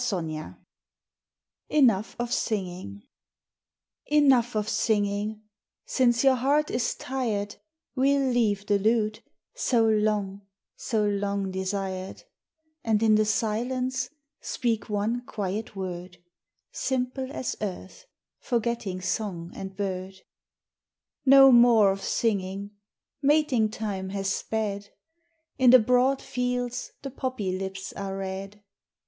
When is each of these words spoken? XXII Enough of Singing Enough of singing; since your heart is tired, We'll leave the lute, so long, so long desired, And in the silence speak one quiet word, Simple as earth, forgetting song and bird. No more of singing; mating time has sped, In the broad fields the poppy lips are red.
XXII 0.03 0.43
Enough 1.69 2.15
of 2.17 2.33
Singing 2.33 3.03
Enough 4.11 4.55
of 4.55 4.67
singing; 4.67 5.43
since 5.85 6.23
your 6.23 6.33
heart 6.33 6.71
is 6.71 6.95
tired, 6.95 7.57
We'll 7.93 8.27
leave 8.31 8.65
the 8.65 8.79
lute, 8.79 9.21
so 9.53 9.85
long, 9.85 10.41
so 10.75 11.05
long 11.05 11.51
desired, 11.51 12.23
And 12.83 13.03
in 13.03 13.13
the 13.13 13.25
silence 13.25 14.09
speak 14.39 14.89
one 14.89 15.23
quiet 15.27 15.75
word, 15.75 16.17
Simple 16.71 17.31
as 17.31 17.55
earth, 17.61 18.07
forgetting 18.39 19.01
song 19.01 19.51
and 19.53 19.75
bird. 19.77 20.15
No 21.27 21.51
more 21.51 21.91
of 21.91 22.01
singing; 22.01 22.71
mating 23.21 23.69
time 23.69 24.09
has 24.09 24.33
sped, 24.33 24.89
In 25.59 25.69
the 25.69 25.77
broad 25.77 26.23
fields 26.23 26.91
the 27.03 27.11
poppy 27.11 27.55
lips 27.55 27.93
are 27.93 28.17
red. 28.17 28.63